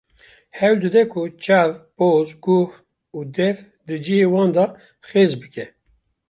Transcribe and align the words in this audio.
Hewl 0.57 0.75
dide 0.83 1.03
ku 1.11 1.21
çav, 1.43 1.69
poz, 1.97 2.27
guh 2.43 2.71
û 3.17 3.19
dev 3.35 3.57
di 3.87 3.95
cihê 4.05 4.27
wan 4.33 4.49
de 4.55 4.65
xêz 5.09 5.31
bike. 5.41 5.65